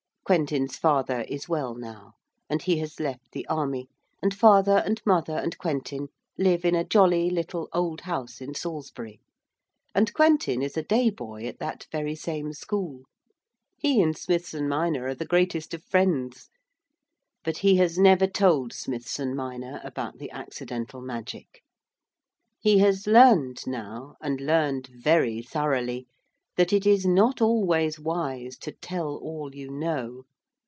Quentin's 0.23 0.77
father 0.77 1.25
is 1.27 1.49
well 1.49 1.75
now, 1.75 2.13
and 2.49 2.61
he 2.61 2.77
has 2.77 3.01
left 3.01 3.33
the 3.33 3.45
army, 3.47 3.89
and 4.23 4.33
father 4.33 4.81
and 4.85 5.01
mother 5.05 5.33
and 5.35 5.57
Quentin 5.57 6.07
live 6.37 6.63
in 6.63 6.73
a 6.73 6.85
jolly, 6.85 7.29
little, 7.29 7.67
old 7.73 7.99
house 8.01 8.39
in 8.39 8.53
Salisbury, 8.55 9.19
and 9.93 10.13
Quentin 10.13 10.61
is 10.61 10.77
a 10.77 10.83
'day 10.83 11.09
boy' 11.09 11.43
at 11.47 11.59
that 11.59 11.85
very 11.91 12.15
same 12.15 12.53
school. 12.53 13.03
He 13.77 14.01
and 14.01 14.17
Smithson 14.17 14.69
minor 14.69 15.05
are 15.07 15.15
the 15.15 15.25
greatest 15.25 15.73
of 15.73 15.83
friends. 15.83 16.47
But 17.43 17.57
he 17.57 17.75
has 17.75 17.97
never 17.97 18.25
told 18.27 18.71
Smithson 18.71 19.35
minor 19.35 19.81
about 19.83 20.17
the 20.17 20.31
accidental 20.31 21.01
magic. 21.01 21.61
He 22.57 22.77
has 22.77 23.05
learned 23.05 23.63
now, 23.67 24.15
and 24.21 24.39
learned 24.39 24.87
very 24.87 25.41
thoroughly, 25.41 26.07
that 26.57 26.73
it 26.73 26.85
is 26.85 27.05
not 27.05 27.41
always 27.41 27.97
wise 27.97 28.57
to 28.57 28.73
tell 28.73 29.15
all 29.15 29.51
you 29.55 29.71
know. 29.71 30.21